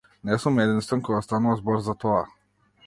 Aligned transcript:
Не 0.29 0.37
сум 0.45 0.55
единствен 0.63 1.03
кога 1.09 1.21
станува 1.27 1.61
збор 1.61 1.81
за 1.91 1.97
тоа. 2.05 2.25